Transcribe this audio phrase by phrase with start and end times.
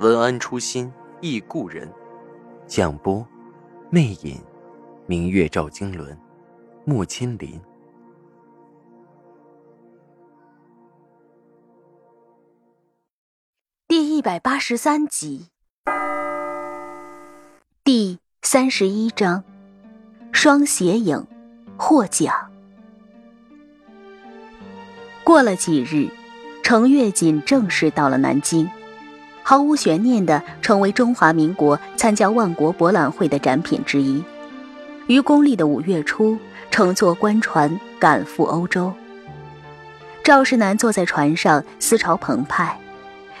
[0.00, 1.88] 文安初心忆故人，
[2.66, 3.24] 蒋波，
[3.90, 4.42] 魅影，
[5.06, 6.18] 明月照经纶，
[6.84, 7.60] 木千林。
[13.86, 15.46] 第一百八十三集，
[17.84, 19.44] 第三十一章，
[20.32, 21.24] 双斜影
[21.78, 22.50] 获奖。
[25.22, 26.10] 过了几日，
[26.64, 28.68] 程跃锦正式到了南京。
[29.46, 34.24] 毫无悬念地成为中华民国参加万国博览会的展品之一。
[35.06, 36.38] 于公历的五月初，
[36.70, 38.90] 乘坐官船赶赴欧洲。
[40.24, 42.76] 赵世南坐在船上，思潮澎湃。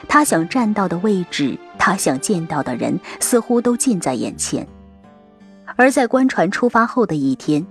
[0.06, 4.68] 他想站到的位置，他想见到的人，似乎都近在眼前。
[5.76, 7.66] 而在官船出发后的一天，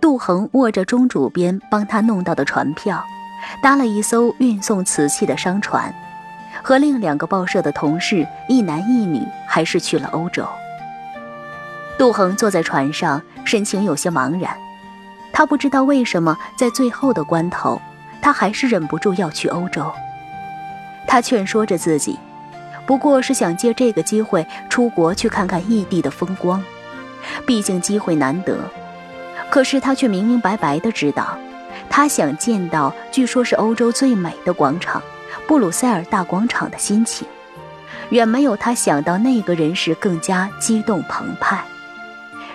[0.00, 3.00] 杜恒握着钟主编帮他弄到的船票，
[3.62, 5.94] 搭了一艘运送瓷器的商船。
[6.66, 10.44] 和另两个报社的同事，一男一女，还是去了欧洲。
[11.96, 14.52] 杜恒坐在船上，神情有些茫然。
[15.32, 17.80] 他不知道为什么，在最后的关头，
[18.20, 19.92] 他还是忍不住要去欧洲。
[21.06, 22.18] 他劝说着自己，
[22.84, 26.60] 不过是想借这个机会出国去看看异地的风光，
[27.46, 28.58] 毕竟机会难得。
[29.50, 31.38] 可是他却明明白白的知道，
[31.88, 35.00] 他想见到，据说是欧洲最美的广场。
[35.46, 37.26] 布鲁塞尔大广场的心情，
[38.10, 41.62] 远没有他想到那个人时更加激动澎湃。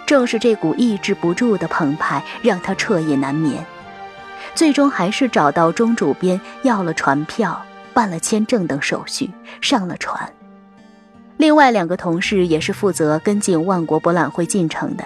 [0.06, 3.66] 正是这股抑制不住的澎湃，让他彻夜难眠。
[4.54, 7.62] 最终还是找到钟主编要了船票，
[7.94, 9.30] 办了签证等手续，
[9.62, 10.30] 上了船。
[11.38, 15.06] 另外两个同事也是负责跟进万国博览会进程的。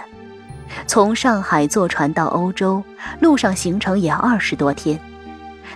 [0.88, 2.82] 从上海坐船到欧洲，
[3.20, 4.98] 路上行程也二十多天。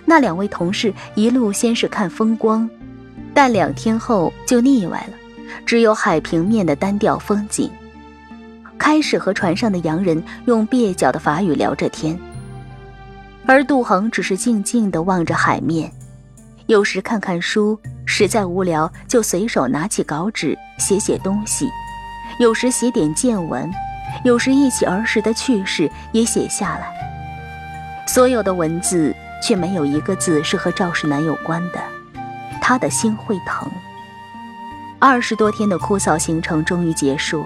[0.05, 2.69] 那两位同事一路先是看风光，
[3.33, 5.13] 但两天后就腻歪了，
[5.65, 7.69] 只有海平面的单调风景。
[8.77, 12.19] 开始和船上的洋人用蹩脚的法语聊着天，
[13.45, 15.91] 而杜恒只是静静地望着海面，
[16.65, 21.69] 有时看看书，实在无聊就随手拿起稿纸写写东西，
[22.39, 23.71] 有时写点见闻，
[24.23, 26.91] 有时忆起儿时的趣事也写下来。
[28.07, 29.15] 所有的文字。
[29.41, 31.79] 却没有一个字是和赵世南有关的，
[32.61, 33.69] 他的心会疼。
[34.99, 37.43] 二十多天的枯燥行程终于结束，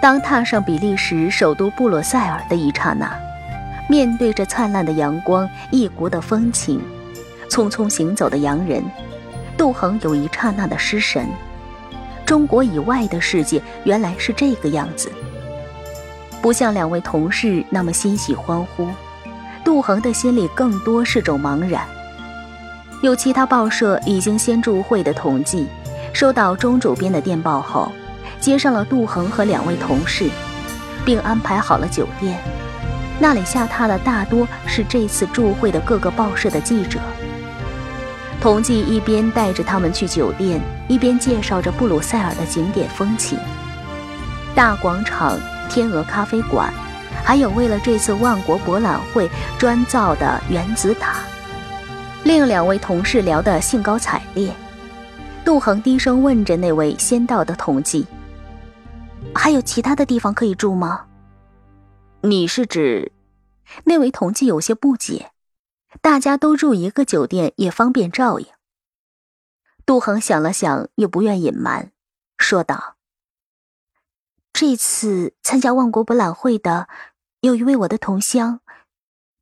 [0.00, 3.08] 当踏上比利时首都布鲁塞尔的一刹那，
[3.88, 6.82] 面对着灿烂的阳光、异国的风情，
[7.48, 8.82] 匆匆行走的洋人，
[9.56, 11.28] 杜恒有一刹那的失神。
[12.26, 15.12] 中国以外的世界原来是这个样子，
[16.40, 18.88] 不像两位同事那么欣喜欢呼。
[19.72, 21.82] 杜恒的心里更多是种茫然。
[23.00, 25.66] 有其他报社已经先驻会的统计，
[26.12, 27.90] 收到钟主编的电报后，
[28.38, 30.28] 接上了杜恒和两位同事，
[31.06, 32.38] 并安排好了酒店。
[33.18, 37.00] 那里下榻的大多是这次驻会的各个报社的记者。
[38.42, 43.38] 统计一边带着他们去酒店，一边介绍着布鲁塞尔的景点风情：
[44.54, 45.40] 大广场、
[45.70, 46.70] 天鹅咖啡馆。
[47.24, 51.22] 还有为了这次万国博览会专造的原子塔，
[52.24, 54.52] 另两位同事聊得兴高采烈。
[55.44, 58.06] 杜恒低声问着那位先到的同济
[59.34, 61.06] ：“还有其他的地方可以住吗？”
[62.22, 63.12] 你是指？
[63.84, 65.30] 那位同济有些不解。
[66.00, 68.46] 大家都住一个酒店，也方便照应。
[69.84, 71.90] 杜恒想了想，又不愿隐瞒，
[72.38, 72.96] 说道
[74.52, 76.88] ：“这次参加万国博览会的。”
[77.42, 78.60] 有一位我的同乡，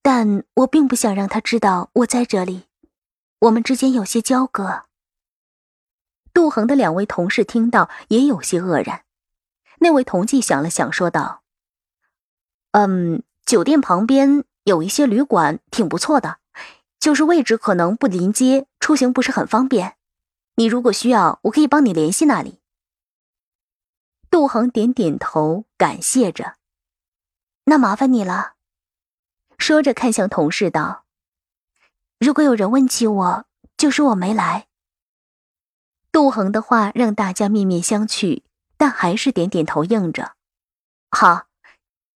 [0.00, 2.64] 但我并不想让他知道我在这里，
[3.40, 4.84] 我们之间有些交割。
[6.32, 9.04] 杜恒的两位同事听到也有些愕然。
[9.80, 11.42] 那位同济想了想，说道
[12.72, 16.38] ：“嗯，酒店旁边有一些旅馆，挺不错的，
[16.98, 19.96] 就是位置可能不临街，出行不是很方便。
[20.54, 22.60] 你如果需要，我可以帮你联系那里。”
[24.30, 26.54] 杜恒点点头，感谢着。
[27.64, 28.54] 那麻烦你了，
[29.58, 31.04] 说着看向同事道
[32.18, 33.44] ：“如果有人问起我，
[33.76, 34.66] 就说我没来。”
[36.12, 38.42] 杜恒的话让大家面面相觑，
[38.76, 40.32] 但还是点点头应着。
[41.10, 41.46] 好，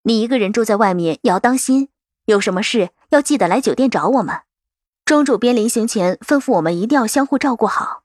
[0.02, 1.90] 你一个人住在外面也要当心，
[2.24, 4.42] 有什么事要记得来酒店找我们。
[5.04, 8.02] 庄主编临行前吩咐我们一定要相互照顾好。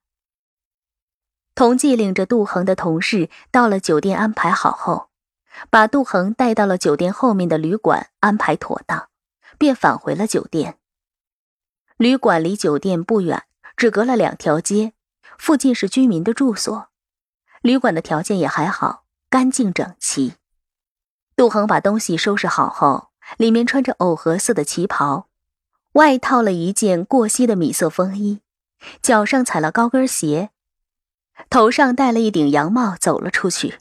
[1.56, 5.09] 同济领着杜恒的同事到了酒店安排好后，
[5.70, 9.08] 把杜恒带到了酒店后面的旅馆安排妥当，
[9.58, 10.78] 便返回了酒店。
[11.98, 13.44] 旅馆离酒店不远，
[13.76, 14.94] 只隔了两条街。
[15.38, 16.90] 附近是居民的住所，
[17.62, 20.34] 旅馆的条件也还好，干净整齐。
[21.38, 25.30] 杜恒把东西收拾好后，里面穿着藕荷色的旗袍，
[25.94, 28.42] 外套了一件过膝的米色风衣，
[29.02, 30.50] 脚上踩了高跟鞋，
[31.50, 33.78] 头上戴了一顶羊帽，走了出去，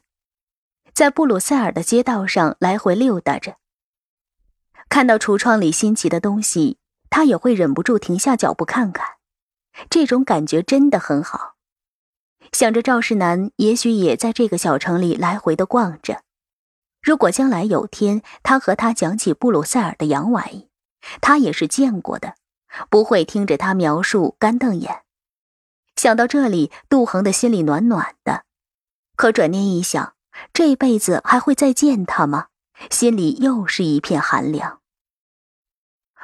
[0.99, 3.59] 在布鲁塞尔的街道上来回溜达着。
[4.89, 6.79] 看到橱窗里新奇的东西，
[7.09, 9.07] 他也会忍不住停下脚步看看。
[9.89, 11.55] 这种感觉真的很好。
[12.51, 16.23] 想着赵世南也许也在这个小城里来回的逛着，
[17.01, 20.69] 如果将来有天他和他讲起布鲁塞尔的洋玩意，
[21.21, 22.35] 他也是见过的，
[22.91, 25.03] 不会听着他描述干瞪眼。
[25.95, 28.43] 想到这里，杜恒的心里暖暖的。
[29.15, 30.15] 可转念一想，
[30.53, 32.49] 这辈子还会再见他吗？
[32.91, 34.81] 心里又是一片寒凉。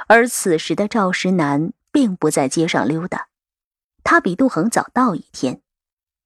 [0.06, 3.28] 而此时的赵石南并不在街上溜达。
[4.02, 5.62] 他比杜恒早到一天，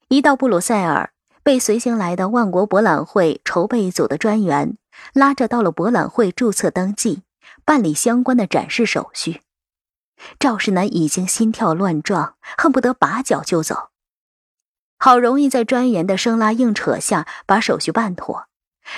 [0.08, 1.12] 一到布鲁塞尔，
[1.43, 4.76] 被随行来的万国博览会筹备组的专员
[5.12, 7.23] 拉着到了博览会注册登记，
[7.64, 9.43] 办理相关的展示手续。
[10.40, 13.88] 赵世南已经心跳乱撞，恨不得拔脚就走。
[14.99, 18.49] 好容易在专员的生拉硬扯下把手续办妥，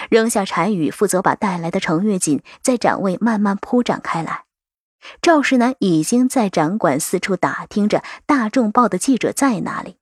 [0.08, 4.44] 扔下柴宇负责把带来的程月锦在展位慢慢铺展开来。
[5.22, 9.96] 赵世南已经在展馆四处打听着，大众报的记者在哪里。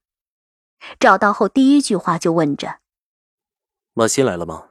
[0.99, 2.79] 找到后，第一句话就问着
[3.93, 4.65] ：“马欣来了吗？”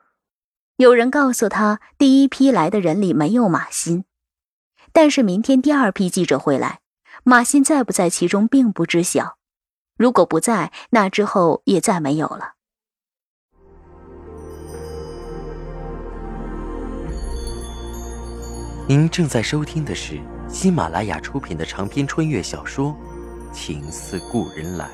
[0.77, 4.05] 有人告诉他，第一批来的人里没有马欣，
[4.93, 6.81] 但是明天第二批记者会来，
[7.25, 9.38] 马欣在不在其中并不知晓。
[9.99, 12.53] 如果不在，那之后也再没有了。
[18.87, 20.19] 您正在收听的是
[20.49, 22.97] 喜马拉雅出品的长篇穿越小说
[23.53, 24.87] 《情似故人来》。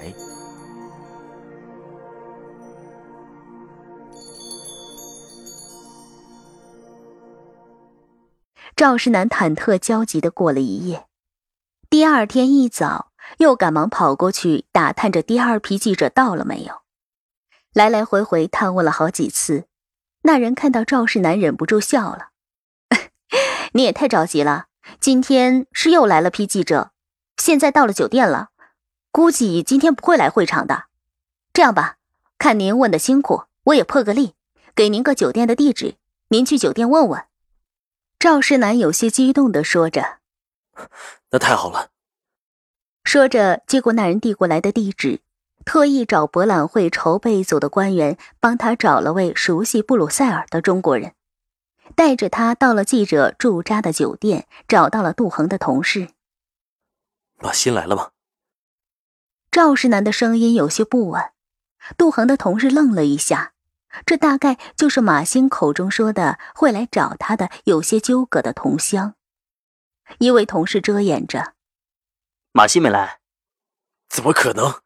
[8.75, 11.07] 赵世南忐忑焦急的过了一夜，
[11.89, 16.83] 第二天一早又赶忙跑过去打探着第二批记者到了没有，
[17.73, 19.65] 来来回回探问了好几次，
[20.23, 22.29] 那人看到赵世南忍不住笑了。
[23.73, 24.67] 你也太着急了，
[25.01, 26.93] 今天是又来了批记者，
[27.37, 28.51] 现在到了酒店了，
[29.11, 30.85] 估计今天不会来会场的。
[31.53, 31.97] 这样吧，
[32.39, 34.35] 看您问的辛苦，我也破个例，
[34.75, 35.97] 给您个酒店的地址，
[36.29, 37.25] 您去酒店问问。
[38.19, 40.19] 赵世南有些激动的说着
[41.31, 41.91] ：“那太好了。”
[43.05, 45.21] 说着接过那人递过来的地址，
[45.65, 51.13] 特意找博览会筹备组的官员帮他找了位熟悉布鲁塞尔的中国人。
[51.95, 56.09] 带着他到了记者驻扎的酒店，找到了杜恒的同事。
[57.39, 58.11] 马欣来了吗？
[59.51, 61.23] 赵世南的声音有些不稳。
[61.97, 63.53] 杜恒的同事愣了一下，
[64.07, 69.15] 这大概就是马欣口中说的会来找他的有些纠葛的同乡。
[70.19, 71.53] 一位同事遮掩着
[72.57, 73.19] ：“马欣没来，
[74.09, 74.81] 怎么可能？”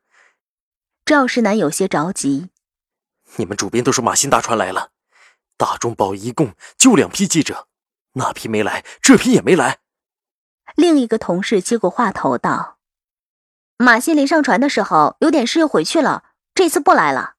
[1.05, 2.49] 赵世南有些着急
[3.37, 4.93] ：“你们主编都说马新大船来了。”
[5.59, 7.69] 大中报一共就两批记者，
[8.13, 9.81] 那批没来，这批也没来。
[10.77, 12.79] 另一个同事接过话头道
[13.77, 17.35] ：“马新临上船的时候有点事又回去了，这次不来了。”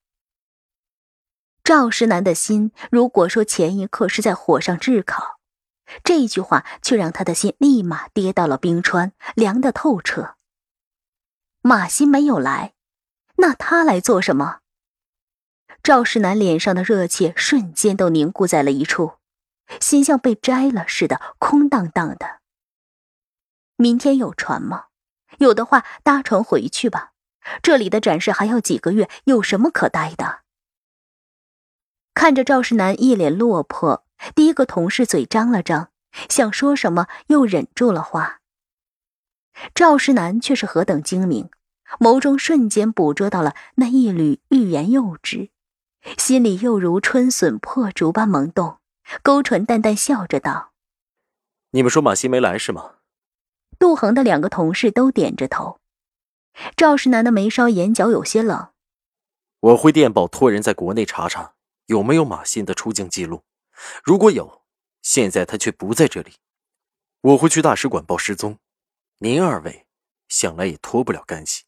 [1.65, 5.38] 赵石南的心，如果说前一刻是在火上炙烤，
[6.03, 10.36] 这句话却让他的心立马跌到了冰川，凉得透彻。
[11.62, 12.74] 马新没有来，
[13.38, 14.60] 那他来做什么？
[15.81, 19.13] 赵世南脸上的热切瞬间都凝固在了一处，
[19.79, 22.39] 心像被摘了似的，空荡荡的。
[23.77, 24.88] 明天有船吗？
[25.38, 27.13] 有的话，搭船回去吧。
[27.62, 30.41] 这里的展示还要几个月，有什么可待的？
[32.13, 34.05] 看着赵世南一脸落魄，
[34.36, 35.90] 第一个同事嘴张了张，
[36.30, 38.42] 想说什么，又忍住了话。
[39.74, 41.50] 赵世南却是何等精明，
[42.00, 45.50] 眸中瞬间捕捉到了那一缕欲言又止。
[46.18, 48.78] 心里又如春笋破竹般萌动，
[49.22, 50.72] 勾唇淡淡笑着道
[51.72, 52.96] ：“你们说马欣没来是吗？”
[53.78, 55.80] 杜恒的两个同事都点着头。
[56.76, 58.70] 赵世南的眉梢眼角有些冷，
[59.60, 61.54] 我会电报托人在国内查查
[61.88, 63.44] 有没有马欣的出境记录，
[64.03, 64.63] 如果有，
[65.01, 66.33] 现在他却不在这里，
[67.21, 68.57] 我会去大使馆报失踪。
[69.19, 69.86] 您二位
[70.27, 71.63] 想来也脱不了干系。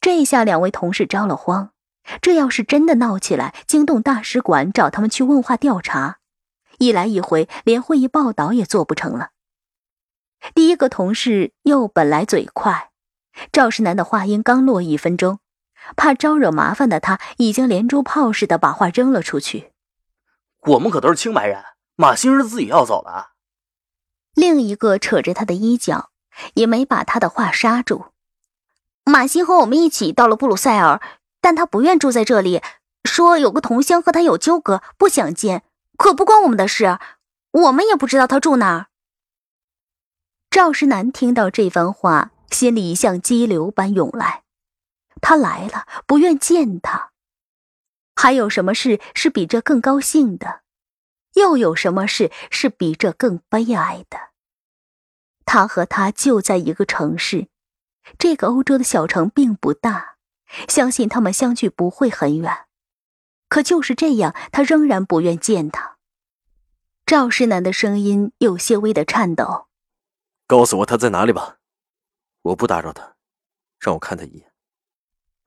[0.00, 1.72] 这下两位同事着了慌，
[2.20, 6.18] 这要是真的闹起来，惊动大使馆找他们去问话调查，
[6.78, 9.30] 一来一回连会议报道也做不成了。
[10.54, 12.90] 第一个同事又本来嘴快，
[13.50, 15.40] 赵世南的话音刚落一分钟。
[15.96, 19.72] 怕招惹麻烦的他，已经连珠炮似的把话扔了出去。
[20.66, 23.28] 我们可都是清白人，马欣是自己要走的。
[24.34, 26.10] 另一个扯着他的衣角，
[26.54, 28.06] 也没把他的话刹住。
[29.04, 31.00] 马欣和我们一起到了布鲁塞尔，
[31.40, 32.60] 但他不愿住在这里，
[33.04, 35.62] 说有个同乡和他有纠葛，不想见。
[35.96, 36.98] 可不关我们的事，
[37.52, 38.86] 我们也不知道他住哪儿。
[40.50, 44.42] 赵世南听到这番话，心里像激流般涌来。
[45.22, 47.12] 他来了，不愿见他。
[48.16, 50.62] 还有什么事是比这更高兴的？
[51.34, 54.18] 又有什么事是比这更悲哀的？
[55.44, 57.48] 他和他就在一个城市，
[58.18, 60.16] 这个欧洲的小城并不大，
[60.66, 62.66] 相信他们相距不会很远。
[63.48, 65.98] 可就是这样，他仍然不愿见他。
[67.04, 69.68] 赵世南的声音有些微的颤抖
[70.48, 71.58] ：“告诉我他在哪里吧，
[72.42, 73.14] 我不打扰他，
[73.78, 74.50] 让我看他一眼。”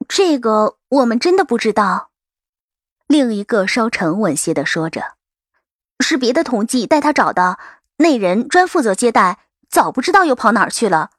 [0.08, 2.09] 这个我们真的不知道。
[3.10, 5.16] 另一个稍沉稳些的说着
[5.98, 7.58] ：“是别的同济带他找的，
[7.96, 11.10] 那人专负责接待，早不知道又跑哪儿去了。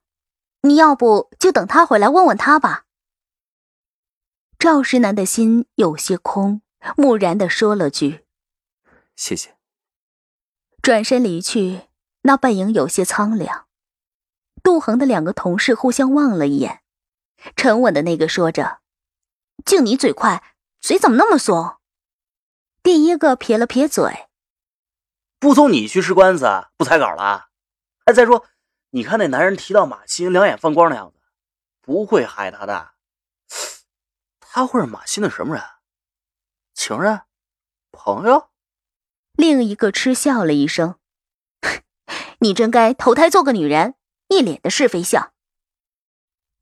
[0.62, 2.86] 你要不就等他回来问问他吧。”
[4.58, 6.62] 赵石南的心有些空，
[6.96, 8.24] 木然的说了句
[9.18, 9.58] ：“谢谢。”
[10.82, 11.90] 转身离去，
[12.22, 13.66] 那背影有些苍凉。
[14.64, 16.84] 杜恒的两个同事互相望了一眼，
[17.58, 18.80] 沉稳的那个说着。
[19.66, 20.42] 就你嘴快，
[20.80, 21.80] 嘴怎么那么松？
[22.84, 24.28] 第一个撇了撇嘴，
[25.40, 26.46] 不送你去吃官司，
[26.78, 27.50] 不踩稿了。
[28.06, 28.46] 哎，再说，
[28.90, 31.20] 你看那男人提到马欣，两眼放光的样子，
[31.82, 32.92] 不会害他的。
[34.40, 35.64] 他会是马欣的什么人？
[36.74, 37.22] 情人？
[37.92, 38.50] 朋友？
[39.34, 41.00] 另一个嗤笑了一声
[42.40, 43.96] ：“你真该投胎做个女人，
[44.28, 45.34] 一脸的是非相。”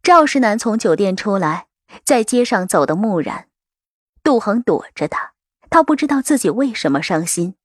[0.03, 1.67] 赵世南从酒店出来。
[2.05, 3.49] 在街上走得木然，
[4.21, 5.33] 杜恒躲着他。
[5.69, 7.55] 他不知道自己为什么伤心，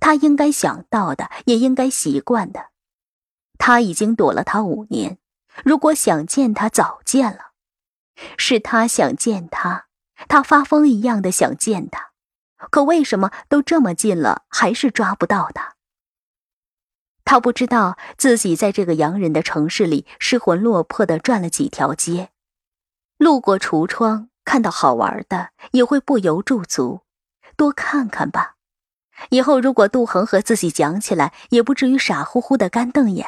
[0.00, 2.70] 他应该想到的，也应该习惯的。
[3.58, 5.18] 他已经躲了他五年，
[5.64, 7.52] 如果想见他，早见了。
[8.36, 9.86] 是他想见他，
[10.28, 12.10] 他发疯一样的想见他，
[12.70, 15.74] 可为什么都这么近了，还是抓不到他？
[17.24, 22.30] 他不知道自己在这个洋人的城市里失魂落魄的转了几条街。
[23.16, 27.00] 路过橱窗，看到好玩的，也会不由驻足，
[27.56, 28.54] 多看看吧。
[29.30, 33.26] 以后如果杜恒和自己讲起来，也不至于傻乎乎的干瞪眼。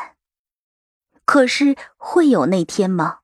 [1.25, 3.19] 可是会有那天吗？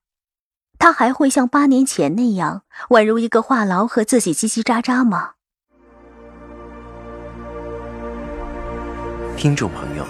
[0.78, 5.32] 他还会像八年前那样，宛如一个话痨和自己叽叽喳喳吗？
[9.36, 10.04] 听众朋友，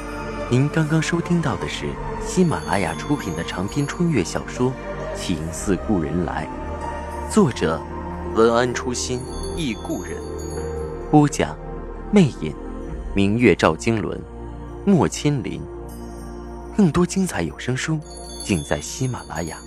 [0.50, 1.86] 您刚刚收听到的是
[2.26, 4.72] 喜马拉雅出品的长篇穿越小说。
[5.14, 6.48] 情似故人来，
[7.30, 7.78] 作者
[8.34, 9.20] 文安初心
[9.56, 10.16] 忆故人，
[11.12, 11.54] 播讲
[12.10, 12.54] 魅影，
[13.14, 14.18] 明月照经纶，
[14.86, 15.60] 莫千林。
[16.74, 18.00] 更多精彩有声书，
[18.42, 19.58] 尽在喜马拉雅。